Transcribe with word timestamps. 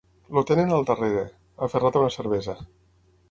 El 0.39 0.45
tenen 0.51 0.71
al 0.77 0.85
darrere, 0.91 1.25
aferrat 1.67 1.99
a 1.99 2.03
una 2.05 2.13
cervesa. 2.17 2.57